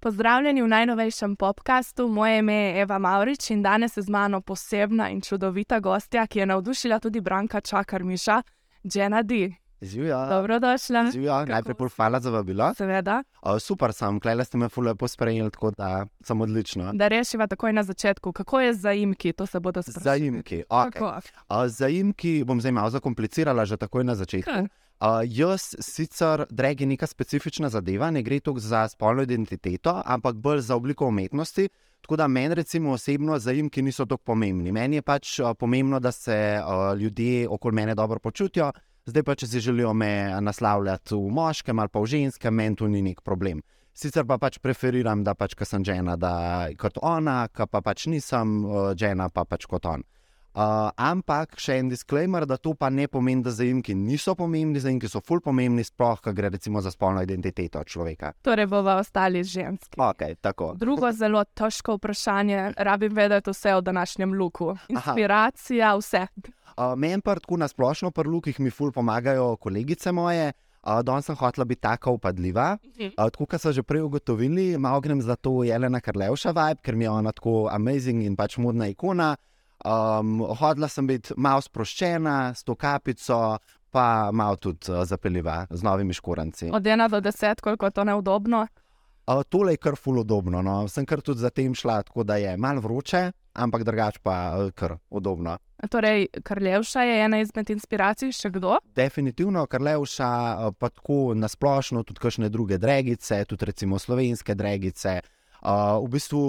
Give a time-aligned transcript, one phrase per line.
[0.00, 2.08] Pozdravljeni v najnovejšem podkastu.
[2.08, 6.38] Moje ime je Eva Maurič in danes je z mano posebna in čudovita gostja, ki
[6.38, 8.42] je navdušila tudi Branka Čakar Miša,
[8.86, 9.50] Džena D.
[9.82, 10.26] Živijo.
[10.28, 11.10] Dobrodošla.
[11.12, 12.74] Živijo, najprej pol hvala za vabilo.
[12.74, 16.92] Seveda, O, super sem, klele ste me fule posprejeli, tako da sem odlično.
[16.92, 20.04] da rešiva takoj na začetku, kako je zaimki, to se bodo sprašvali.
[20.04, 20.92] Zaimki, ok.
[20.92, 21.12] Kako?
[21.48, 24.50] O, zaimki bom zdaj malo zakomplicirala že takoj na začetku.
[24.50, 24.66] Kaj?
[25.00, 30.34] Uh, jaz sicer, drag je neka specifična zadeva, ne gre toliko za spolno identiteto, ampak
[30.34, 31.68] bolj za obliko umetnosti.
[32.00, 34.72] Tako da meni, recimo, osebno zaimki niso tako pomembni.
[34.72, 38.72] Meni je pač uh, pomembno, da se uh, ljudje okoli mene dobro počutijo.
[39.08, 42.88] Zdaj pa, če si želijo me naslavljati v moškem ali pa v ženskem, meni tu
[42.88, 43.62] ni nek problem.
[43.96, 48.60] Sicer pa pač preferiram, da pač, sem žena, da kot ona, ko pa pač nisem
[48.66, 50.04] uh, žena, pa pač kot on.
[50.58, 55.08] Uh, ampak še en disclaimer, da to pa ne pomeni, da zaimki niso pomembni, zaimki
[55.08, 58.34] so ful pomembni, sploh, ko gre recimo za spolno identiteto človeka.
[58.44, 59.96] Torej, bova ostali ženski.
[59.96, 60.72] Ok, tako.
[60.76, 64.74] Drugo zelo težko vprašanje, rabim vedeti vse o današnjem luku.
[64.92, 66.26] Inspiracija, vse.
[66.78, 70.52] Uh, Meni pa tako na splošno pri lukih mi ful pomagajo kolegice moje.
[70.82, 72.76] Uh, Danes sem hotela biti tako upadljiva.
[72.98, 76.96] Uh, tako kot so že prej ugotovili, malo grem za to Jelena Karlevša vibe, ker
[76.96, 79.34] mi je ona tako amazing in pač modna ikona.
[79.84, 83.58] Um, hodila sem biti malo sproščena, s to kapico,
[83.90, 86.70] pa malo tudi uh, zapeljiva z novimi škoranci.
[86.74, 88.66] Od ena do deset, koliko je to neudobno.
[89.26, 90.62] Uh, tole je kar fulodobno.
[90.62, 90.86] No.
[90.88, 94.70] Sem kar tudi za tem šla, tako da je malo vroče, ampak drugače pa uh,
[94.74, 95.58] kar udobno.
[95.90, 98.78] Torej, Karlevša je ena izmed inspiracij, še kdo?
[98.96, 105.20] Definitivno, kar levša, uh, pa tako nasplošno, tudi kakšne druge dregice, tudi recimo slovenske dregice.
[105.58, 106.42] Uh, v bistvu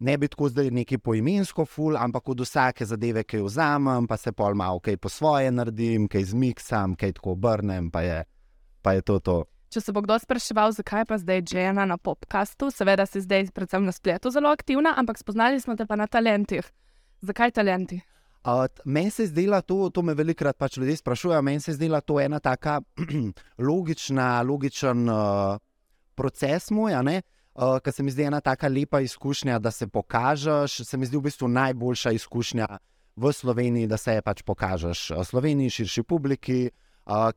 [0.00, 4.16] ne bi tako zdaj neki poimensko ful, ampak od vsake zadeve, ki jo vzamem, pa
[4.16, 8.20] se pol malo kaj po svoje naredim, kaj zmiksam, kaj tako obrnem, pa je,
[8.82, 9.38] pa je to to.
[9.70, 13.84] Če se bo kdo spraševal, zakaj pa zdaj žena na podkastu, seveda si zdaj predvsem
[13.86, 16.66] na spletu zelo aktivna, ampak spoznali smo te pa na talentih.
[17.22, 18.00] Zakaj talenti?
[18.42, 22.18] Uh, meni se zdela to, to me velikokrat pač ljudje sprašujejo, meni se zdela to
[22.18, 22.80] ena taka
[23.68, 25.60] logična, logičen uh,
[26.18, 26.98] proces moj.
[27.54, 30.80] Uh, ker se mi zdi ena tako lepa izkušnja, da se pokažeš.
[30.82, 32.66] Se mi zdi v bistvu najboljša izkušnja
[33.16, 36.70] v Sloveniji, da se pač pokažeš Sloveniji, širši publiki,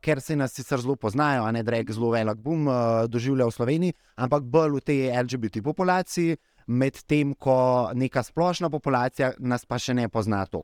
[0.00, 3.54] ker se nas sicer zelo poznajo, a ne drek zelo velik boom uh, doživlja v
[3.54, 6.36] Sloveniji, ampak bolj v tej LGBT populaciji,
[6.66, 10.62] medtem ko neka splošna populacija nas pa še ne pozna to.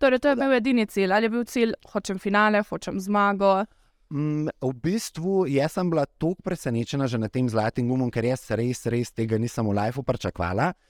[0.00, 3.64] Torej, to je bil edini cilj, ali je bil cilj, hočem finale, hočem zmago.
[4.10, 8.48] Mm, v bistvu jaz sem bila tako presenečena že na tem zlatim gumom, ker jaz
[8.58, 10.72] res, res tega nisem v lifeu pričakovala.
[10.72, 10.89] Uh,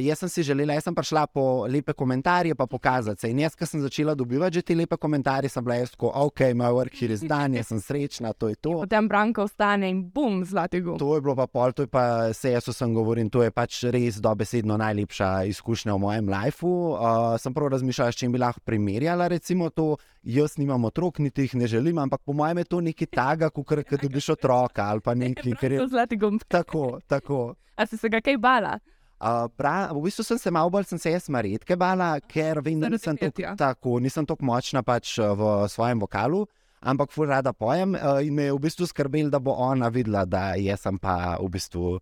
[0.00, 3.30] jaz sem si želela, jaz sem prišla po lepe komentarje, pa pokazati se.
[3.30, 6.40] In jaz, ko sem začela dobivati že te lepe komentarje, sem bila jaz tako, ok,
[6.54, 8.72] moj work here is done, jaz sem srečna, to je to.
[8.80, 10.98] Potem Branko vstane in bum, zlati gum.
[10.98, 13.82] To je bilo pa pol, to je pa se jaz vsem govorim, to je pač
[13.92, 16.70] res dobesedno najlepša izkušnja v mojem lifeu.
[16.70, 21.44] Uh, sem prav razmišljala, s čim bi lahko primerjala, recimo to, jaz nimam otrok, niti
[21.48, 25.00] jih ne želim, ampak po mojem je to nekaj taga, kot da dobiš otroka ali
[25.00, 26.40] pa nekaj, ker je zlati gum.
[26.48, 27.54] tako, tako.
[27.76, 28.78] A si se ga kaj bala?
[29.20, 32.80] Uh, pra, v bistvu sem se malo bolj, sem se jaz maretke bala, ker vem,
[32.80, 33.50] da nisem tako, petja.
[33.60, 36.46] tako, nisem tako močna pač uh, v svojem vokalu,
[36.80, 40.24] ampak ful rada pojem uh, in me je v bistvu skrbel, da bo ona videla,
[40.24, 41.98] da jaz sem pa v bistvu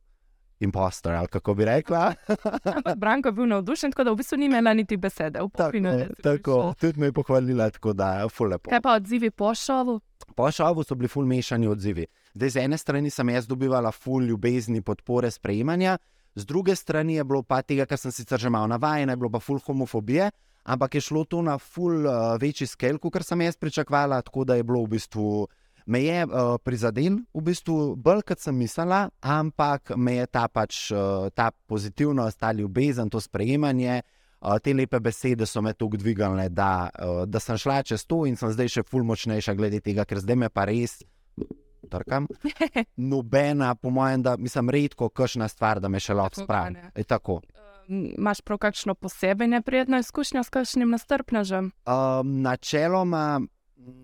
[0.62, 2.14] impostor, ali kako bi rekla.
[3.02, 5.42] Branko je bil navdušen, tako da v bistvu ni imela niti besede.
[5.54, 8.70] Polfinalu si tako, tudi me je pohvalila, tako da ful lepo.
[8.70, 9.98] Kaj pa odzivi po šovu?
[10.36, 12.06] Po šovu so bili ful mešani odzivi.
[12.34, 15.98] Zdaj, z ene strani sem jaz dobivala ful ljubezni, podpore, sprejemanja,
[16.38, 19.30] z druge strani je bilo pa tega, kar sem sicer že malo navajena, je bilo
[19.30, 20.30] pa ful homofobije,
[20.64, 24.54] ampak je šlo to na ful uh, večji skel, kot sem jaz pričakovala, tako da
[24.54, 25.48] je bilo v bistvu.
[25.88, 30.90] Me je uh, prizadel, v bistvu bolj kot sem mislila, ampak me je ta pač
[30.92, 34.02] uh, ta pozitivnost, ta ljubezen, to sprejemanje,
[34.40, 38.26] uh, te lepe besede so me tako dvigale, da, uh, da sem šla čez to
[38.28, 41.00] in sem zdaj še ful močnejša glede tega, ker zdaj me pa res
[41.88, 42.28] trkam.
[43.10, 46.76] Nobena, po mojem, da mislim, redko kakšna stvar, da me še lahko spravi.
[46.96, 47.40] Je Tako.
[47.88, 51.72] M, Imaš prav kakšno posebej neprijetno izkušnjo s kakšnim nastrpnežem?
[51.88, 53.40] Um, načeloma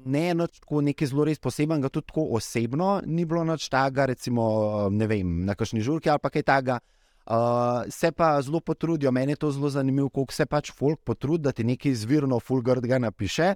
[0.05, 4.45] ne nič tako nekaj zelo res posebnega, tudi tako osebno ni bilo nič takega, recimo
[4.91, 6.81] ne vem, na kakšni žurki ali pa kaj takega.
[7.25, 11.43] Uh, se pa zelo potrudijo, meni je to zelo zanimivo, koliko se pač folk potrudi,
[11.47, 13.55] da ti nekaj izvirno, fulgardga napiše.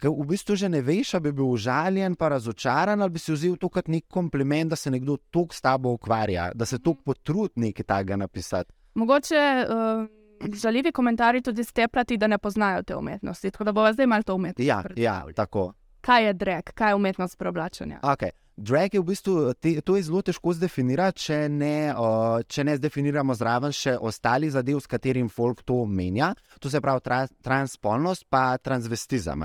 [0.00, 3.32] Ker v bistvu že ne veš, ali bi bil užaljen, pa razočaran, ali bi si
[3.32, 7.02] vzel to kot nek kompliment, da se nekdo toliko s tabo ukvarja, da se toliko
[7.12, 8.72] potrudi nekaj takega napisati.
[8.94, 10.06] Mogoče uh,
[10.52, 13.50] žaljivi komentarji tudi steplati, da ne poznajo te umetnosti.
[13.50, 14.68] Tako da bo zdaj malo to umetnost.
[14.68, 15.72] Ja, ja, tako.
[16.00, 18.00] Kaj je drek, kaj je umetnost preoblačenja?
[18.02, 18.30] Okay.
[18.56, 22.76] Drag je v bistvu, te, to je zelo težko zdefinirati, če ne, uh, če ne
[22.78, 26.30] zdefiniramo zraven še ostalih zadev, s katerim folk to menja.
[26.62, 29.42] To se pravi tra, transpolnost, pa transvestizem.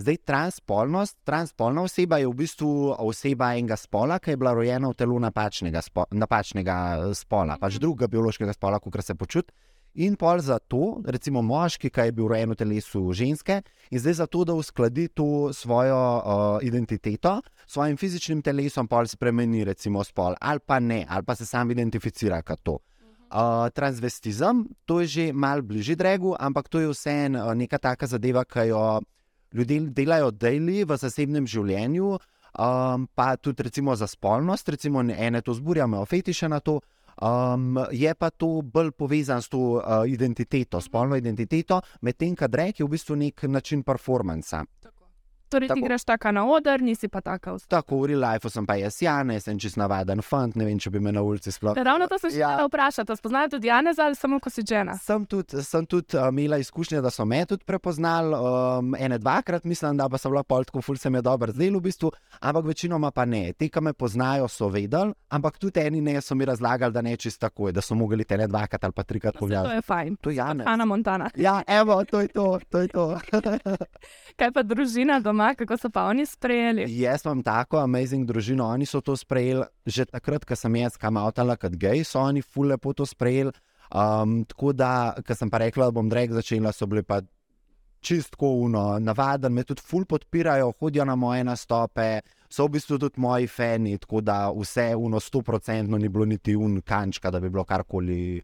[0.00, 2.68] Zdaj, transpolnost, transpolna oseba je v bistvu
[3.04, 7.76] oseba enega spola, ki je bila rojena v telu napačnega, spo, napačnega eh, spola, pač
[7.76, 9.52] drugega biološkega spola, kot se počuti.
[10.00, 13.60] In pol za to, recimo moški, ki je bil rojen v telesu ženske,
[13.90, 19.04] in zdaj za to, da uskladi to svojo uh, identiteto, s svojim fizičnim telesom, pol
[19.04, 22.78] spremeni, recimo spol, ali pa ne, ali pa se sam identificira kot to.
[23.30, 28.48] Uh, transvestizem, to je že mal bližje dregu, ampak to je vseeno neka taka zadeva,
[28.48, 29.02] ki jo
[29.54, 35.54] ljudje delajo daily v zasebnem življenju, um, pa tudi recimo za spolnost, recimo ene to
[35.54, 36.80] zburja, imajo fetiše na to.
[37.20, 42.84] Um, je pa to bolj povezano s to uh, identiteto, spolno identiteto, medtem ko je
[42.84, 44.64] v bistvu nek način performansa.
[45.50, 45.86] Torej, ti Tako.
[45.86, 49.02] greš taka na oder, nisi pa taka v Tako v real life sem pa jaz
[49.02, 51.74] Janez, sem čist navaden fant, ne vem, če bi me na ulici sploh.
[51.74, 52.50] Ravno to sem še Ja.
[52.60, 52.66] ja.
[52.68, 53.16] vprašala.
[53.18, 54.94] Spoznajo tudi Janeza ali samo ko si žena?
[55.02, 59.64] Sem tudi, sem tudi uh, imela izkušnje, da so me tudi prepoznali, um, ene dvakrat,
[59.64, 62.12] mislim, da pa so bila pol tako, ful se mi je dobro zdelo v bistvu,
[62.40, 63.52] ampak večinoma pa ne.
[63.52, 67.16] Ti, ki me poznajo, so vedeli, ampak tudi eni ne so mi razlagali, da ne
[67.16, 69.74] čist tako, da so mogli te ne dvakrat ali pa trikrat To pogledati.
[69.74, 70.16] je fajn.
[70.20, 70.66] To je Janez.
[70.66, 71.30] Ana Montana.
[71.36, 73.18] Ja, evo, to je to, to je to.
[74.36, 76.84] Kaj pa družina doma, kako so pa oni sprejeli?
[77.00, 81.56] Jaz imam tako amazing družino, oni so to sprejeli že takrat, ko sem jaz kamatala
[81.56, 83.52] kot gej, so oni ful lepo to sprejeli.
[83.90, 87.18] Um, tako da, ko sem pa rekla, da bom drag začela, so bili pa
[88.00, 93.20] čistko uno, navaden, me tudi ful podpirajo, hodijo na moje nastope, so v bistvu tudi
[93.20, 97.50] moji fani, tako da vse uno, sto procentno ni bilo niti un kančka, da bi
[97.50, 98.40] bilo karkoli.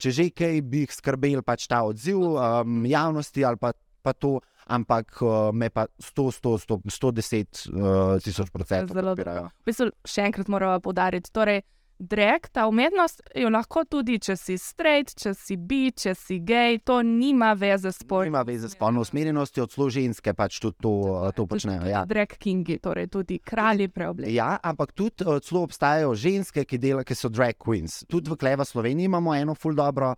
[0.00, 3.72] Če že kaj bi jih skrbel, pač ta odziv um, javnosti ali pa,
[4.02, 4.38] pa to,
[4.70, 9.50] ampak uh, me pa 100, 100, 100, 110 uh, tisoč procentov Zelo podpirajo.
[9.50, 11.32] V bistvu, še enkrat moramo poudariti.
[11.34, 11.62] Torej,
[12.00, 16.80] drag, ta umetnost jo lahko tudi, če si straight, če si bi, če si gej,
[16.88, 18.30] to nima veze s spolom.
[18.30, 21.84] Nima veze s spolno usmerjenostjo, celo ženske pač tudi to, uh, to počnejo.
[21.90, 22.06] Ja.
[22.08, 24.32] Drag kingi, torej tudi kralji preobleki.
[24.38, 28.00] Ja, ampak tudi uh, celo obstajajo ženske, ki, dela, ki so drag queens.
[28.10, 30.14] Tudi v Kleva Sloveniji imamo eno ful dobro,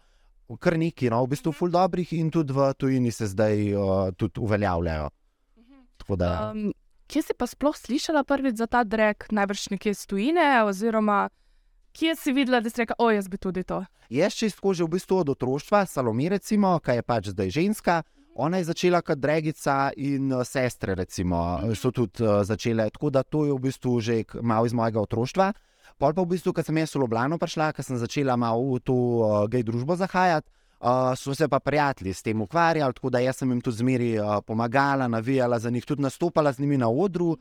[0.60, 4.40] kar neki, no, v bistvu ful dobrih, in tudi v tujini se zdaj uh, tudi
[4.40, 5.10] uveljavljajo.
[6.02, 6.72] Tako da, Um,
[7.06, 11.28] kje si pa sploh slišala prvič za ta drag, najbrž nekje iz tujine, oziroma
[11.93, 13.84] kje si videla, da si rekla, o, jaz bi tudi to.
[14.08, 18.02] jaz čistko že v bistvu od otroštva, Salome, recimo, ki je pač zdaj ženska.
[18.34, 22.88] Ona je začela kot dregica in uh, sestre, recimo, so tudi uh, začele.
[22.90, 25.52] Tako da to je v bistvu že malo iz mojega otroštva.
[26.02, 28.82] Pol pa v bistvu, ko sem jaz v Ljubljano prišla, ko sem začela malo v
[28.82, 30.50] to uh, gej družbo zahajati,
[30.82, 34.08] uh, so se pa prijatelji s tem ukvarjali, tako da jaz sem jim tudi zmeri
[34.19, 37.37] uh, pomagala, navijala za njih, tudi nastopala z njimi na odru.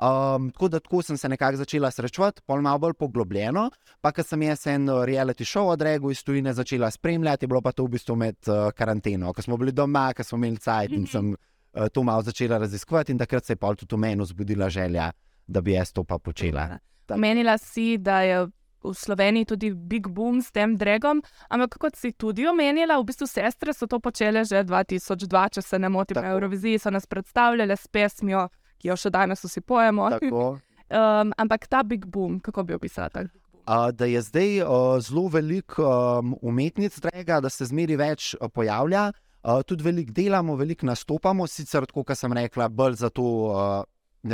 [0.00, 3.68] Um, tako da tako sem se nekako začela srečevati, pol malo bolj poglobljeno.
[4.00, 7.60] Pa, ko sem jaz en reality show od Regu iz Tujine začela spremljati, je bilo
[7.60, 10.96] pa to v bistvu med uh, karanteno, ko smo bili doma, ko smo imeli cajt
[10.96, 14.24] in sem uh, to malo začela raziskovati, in takrat se je pol tudi v meni
[14.24, 15.12] zbudila želja,
[15.46, 16.78] da bi jaz to pa počela.
[17.06, 17.20] Tako.
[17.22, 18.46] Menila si, da je
[18.86, 23.26] v Sloveniji tudi big boom s tem dragom, ampak kot si tudi omenila, v bistvu
[23.26, 26.26] sestre so to počele že 2002, če se ne motim, Tako.
[26.26, 28.48] na Euroviziji so nas predstavljale s pesmijo,
[28.78, 30.10] ki jo še danes vsi pojemo.
[30.86, 33.24] Um, ampak ta big boom, kako bi opisala ta?
[33.66, 38.46] Uh, da je zdaj uh, zelo veliko um, umetnic, drega, da se zmeri več uh,
[38.46, 39.08] pojavlja.
[39.42, 43.82] Uh, tudi veliko delamo, veliko nastopamo, sicer kot sem rekla, bolj za to uh,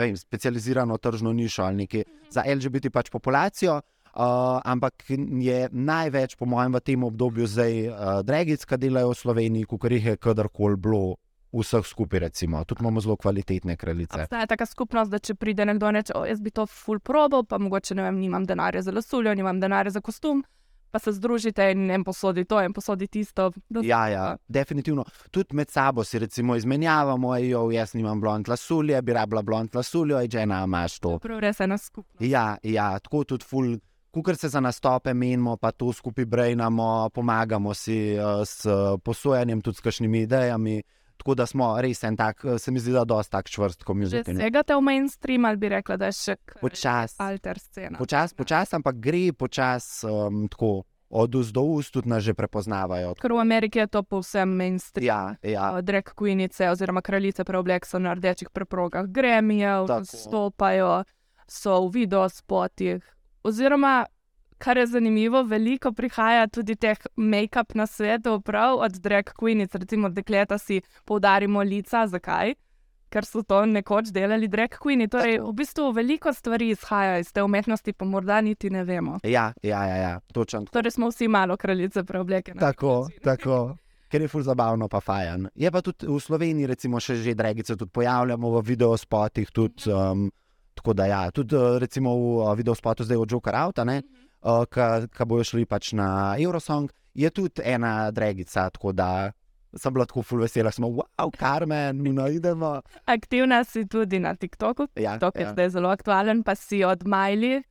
[0.00, 3.80] vem, specializirano tržno nišo ali nekaj za LGBT pač populacijo.
[4.12, 5.04] Uh, ampak
[5.40, 9.88] je največ, po mojem, v tem obdobju zdaj uh, dregic, ki delajo v Sloveniji, kot
[9.88, 11.16] jih je kadarkoli bilo,
[11.52, 12.20] vseh skupaj.
[12.20, 12.64] Recimo.
[12.64, 14.20] Tudi imamo zelo kvalitetne kraljice.
[14.20, 17.58] Obstaja taka skupnost, da če pride nekdo in reče, jaz bi to full probo, pa
[17.58, 20.44] mogoče ne vem, nimam denarja za lasuljo, nimam denarja za kostum,
[20.92, 23.50] pa se združite in en posodi to, en posodi tisto.
[23.82, 25.04] Ja, ja, definitivno.
[25.30, 30.18] Tudi med sabo si recimo izmenjavamo, jo, jaz nimam blond lasulje, bi rabila blond lasuljo,
[30.20, 31.16] aj žena imaš to.
[31.18, 32.20] Prav res ena skupnost.
[32.20, 33.74] Ja, ja, tako tudi ful.
[34.12, 39.62] Kukor se za nastope menimo, pa to skupaj brejnamo, pomagamo si uh, s uh, posojanjem,
[39.64, 40.82] tudi s kakšnimi idejami.
[41.22, 43.84] Tako da smo res en tak, eh, se mi zdi, da dosta tak čvrst Že
[43.84, 44.24] komunizem.
[44.26, 47.98] segate v mainstream ali bi rekla, da je še kar Počas, alter scena.
[47.98, 53.14] počas, počas, ampak gre počas um, tako od ust do ust, tudi nas že prepoznavajo.
[53.14, 55.06] Ker v Ameriki je to povsem mainstream.
[55.06, 60.04] Ja, ja, Uh, Drag queenice oziroma kraljice preoblek so na rdečih preprogah Gremijev, Tako.
[60.04, 61.04] stopajo,
[61.46, 62.98] so v videospotih.
[63.44, 64.06] Oziroma,
[64.62, 70.08] kar je zanimivo, veliko prihaja tudi teh make-up na svetu, prav od drag queenic, recimo
[70.08, 72.06] dekleta si poudarimo lica.
[72.06, 72.54] Zakaj?
[73.12, 75.08] ker so to nekoč delali drag queeni.
[75.12, 79.18] Torej, v bistvu veliko stvari izhaja iz te umetnosti, pa morda niti ne vemo.
[79.22, 80.64] Ja, ja, ja, ja točno.
[80.72, 82.54] Torej, smo vsi malo kraljice preobleke.
[82.54, 83.62] na nek Tako, tako.
[84.12, 85.48] Ker je ful zabavno, pa fajn.
[85.56, 89.52] Je pa tudi v Sloveniji, recimo, še že dregice tudi pojavljamo v videospotih.
[89.52, 90.26] Tudi, um,
[90.76, 93.80] tako da, ja, tudi recimo v uh, videospotu zdaj od Joker Out,
[94.42, 98.68] uh, ki bojo šli pač na Eurosong, je tudi ena dregica.
[98.70, 99.32] Tako da
[99.76, 102.80] sem bila tako ful vesela, smo, wow, Karmen, no idemo.
[103.08, 104.88] Aktivna si tudi na TikToku.
[104.96, 105.52] Ja, TikTok je ja.
[105.52, 107.62] zdaj zelo aktualen, pa si od Miley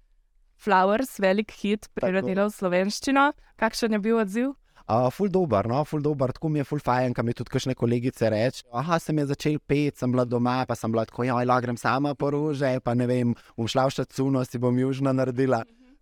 [0.62, 3.32] Flowers, velik hit, prevedel v slovenščino.
[3.62, 4.52] Kakšen je bil odziv?
[4.92, 7.78] Uh, ful dober, no, ful dober, tako mi je ful fajn, kam mi tudi kakšne
[7.78, 8.66] kolegice reče.
[8.76, 11.78] Aha, sem je začel pet, sem bila doma, pa sem bila tako, ja, lahko grem
[11.80, 15.62] sama po rože, pa ne vem, bom šla v štacuno, si bom južno naredila.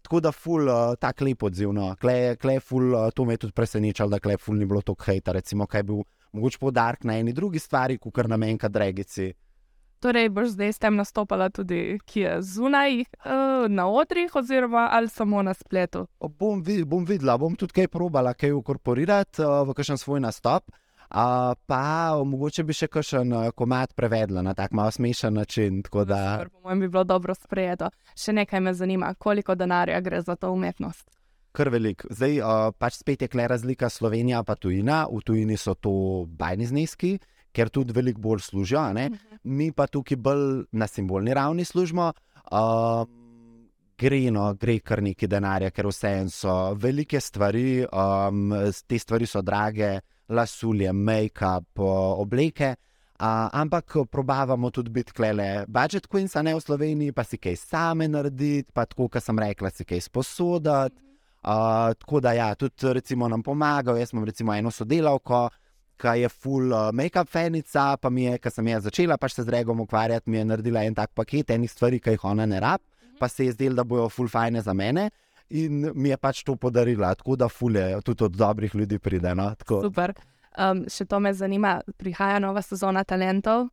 [0.10, 3.44] Tako da ful, uh, tak lep odziv, no, kle, kle ful, uh, to me je
[3.44, 6.00] tudi presenečalo, da kle ful ni bilo toliko hejta, recimo, kaj je bil
[6.34, 9.28] mogoče podarek na eni drugi stvari, kot kar na menka dregici.
[10.02, 15.44] Torej, boš zdaj s tem nastopala tudi kje zunaj, uh, na odrih, oziroma ali samo
[15.46, 16.08] na spletu.
[16.40, 20.74] Bom, vi, bom videla, bom tudi kaj probala, kaj ukorporirati uh, v kakšen svoj nastop.
[21.10, 25.82] Uh, pa mogoče bi še kakšen uh, komat prevedla na tak malo smešen način.
[25.82, 27.90] Da, Super, po mojem bi bilo dobro sprejeto.
[28.14, 31.10] Še nekaj me zanima, koliko denarja gre za to umetnost.
[31.52, 32.06] kar velik.
[32.10, 35.08] Zdaj uh, pač spet je kle razlika Slovenija in tujina.
[35.10, 37.20] V tujini so to bajni zneski,
[37.52, 38.80] ker tudi veliko bolj služijo.
[38.80, 39.10] a ne.
[39.44, 42.14] Mi pa tukaj bolj na simbolni ravni služimo.
[42.52, 43.06] Uh,
[44.00, 48.54] Gre, no, gre kar nekaj denarja, ker vseeno so velike stvari, um,
[48.88, 50.00] te stvari so drage,
[50.30, 52.76] lasulje, make-up, obleke.
[53.20, 57.58] Uh, ampak probavamo tudi biti klele budget queens, a ne v Sloveniji, pa si kaj
[57.60, 60.96] same narediti, pa tako, kot sem rekla, si kaj sposoditi.
[61.44, 63.98] Uh, tako da, ja, tudi recimo, nam pomaga.
[64.00, 65.50] Jaz imam recimo eno sodelavko,
[66.00, 69.44] ki je full uh, make-up fenica, pa mi je, ko sem jaz začela pač se
[69.44, 72.60] z regom ukvarjati, mi je naredila en tak paket enih stvari, ki jih ona ne
[72.64, 72.80] rab,
[73.20, 75.10] pa se je zdelo, da bojo full fajne za mene.
[75.50, 79.34] In mi je pač to podarila, tako da fulje, tudi od dobrih ljudi pride.
[79.36, 79.50] No?
[79.58, 80.14] Tako, Super.
[80.58, 83.70] Um, še to me zanima, prihaja nova sezona talentov,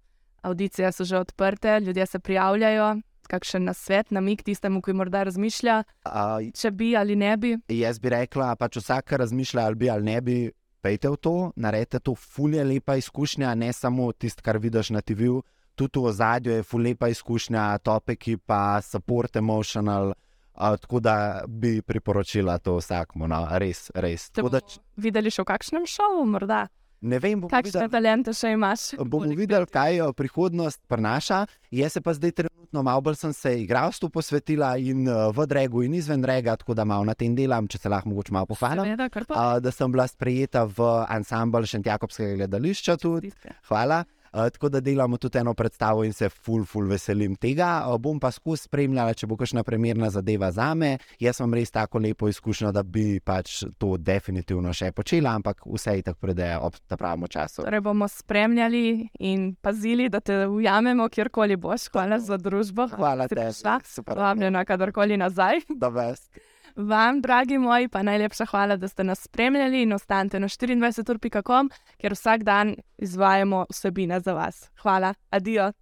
[0.46, 2.96] audicije so že odprte, ljudje se prijavljajo.
[3.26, 7.56] Kakšen nasvet, namig tistemu, ki morda razmišlja, uh, če bi ali ne bi.
[7.74, 10.36] Jaz bi rekla, pač vsak razmišlja, ali bi ali ne bi.
[10.78, 15.40] Pejte v to, naredite to, fulje lepa izkušnja, ne samo tisto, kar vidiš na TV-ju,
[15.74, 20.14] tudi v ozadju je fulje lepa izkušnja, topiki pa support emotional.
[20.14, 20.25] Uh,
[20.56, 24.30] tako da bi priporočila to vsakmu, no, res, res.
[24.30, 26.66] Tako da, bomo videli še v kakšnem šovu, morda.
[27.00, 28.94] ne vem, bomo Kakšne videli, talente še imaš?
[28.98, 31.44] bomo videli, kaj jo prihodnost prinaša.
[31.70, 35.84] Jaz se pa zdaj trenutno malo bolj sem se igralstvu posvetila in uh, v dregu
[35.84, 38.84] in izven drega, tako da malo na tem delam, če se lahko mogoče malo pohvalim.
[38.84, 42.96] Seveda, da sem bila sprejeta v ansambl Šentjakobskega gledališča.
[42.96, 43.30] Tudi.
[43.68, 44.04] Hvala.
[44.36, 47.86] Uh, tako da delamo tudi eno predstavo in se ful, ful veselim tega.
[47.88, 50.98] Uh, bom pa skozi spremljala, če bo kakšna primerna zadeva za me.
[51.20, 55.94] Jaz imam res tako lepo izkušnjo, da bi pač to definitivno še počela, ampak vse
[55.96, 57.64] je tako pride ob ta pravem času.
[57.64, 61.88] Torej bomo spremljali in pazili, da te ujamemo, kjerkoli boš.
[61.96, 62.90] Hvala za družbo.
[62.92, 63.78] Hvala Si te, prišla.
[64.20, 65.64] Vabljena kadarkoli nazaj.
[65.80, 66.28] Da veš.
[66.76, 72.12] Vam, dragi moji, pa najlepša hvala, da ste nas spremljali in ostanite na 24.com, ker
[72.12, 74.70] vsak dan izvajamo vsebine za vas.
[74.82, 75.72] Hvala, adijo.